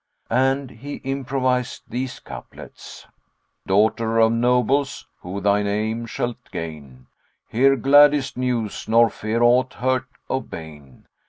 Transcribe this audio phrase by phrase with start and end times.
[0.31, 3.05] And he improvised these couplets,
[3.67, 9.73] "Daughter of nobles, who thine aim shalt gain; * Hear gladdest news nor fear aught
[9.75, 11.05] hurt of bane!